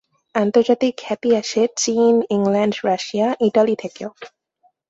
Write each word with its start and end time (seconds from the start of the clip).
আন্তর্জাতিক 0.35 0.93
খ্যাতি 0.97 1.29
আসে 1.35 1.61
চীন, 1.77 2.15
ইংল্যান্ড, 2.29 2.75
রাশিয়া, 2.85 3.27
ইটালি 3.41 3.75
থেকেও। 3.75 4.09